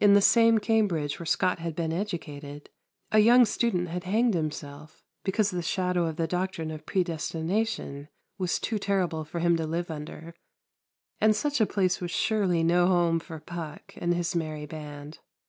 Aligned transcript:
In 0.00 0.14
the 0.14 0.20
same 0.20 0.58
Cambridge 0.58 1.18
where 1.18 1.26
Scot 1.26 1.58
had 1.58 1.74
been 1.74 1.92
educated, 1.92 2.70
a 3.10 3.18
young 3.18 3.44
student 3.44 3.88
had 3.88 4.04
hanged 4.04 4.34
himself 4.34 5.02
because 5.24 5.50
the 5.50 5.60
shadow 5.60 6.06
of 6.06 6.14
the 6.14 6.28
doctrine 6.28 6.70
of 6.70 6.86
predestination 6.86 8.06
was 8.38 8.60
too 8.60 8.78
terrible 8.78 9.24
for 9.24 9.40
him 9.40 9.56
to 9.56 9.66
live 9.66 9.90
under; 9.90 10.34
and 11.20 11.34
such 11.34 11.60
a 11.60 11.66
place 11.66 12.00
was 12.00 12.12
surely 12.12 12.62
no 12.62 12.86
home 12.86 13.18
for 13.18 13.40
Puck 13.40 13.92
and 13.96 14.14
his 14.14 14.36
merry 14.36 14.66
band. 14.66 15.18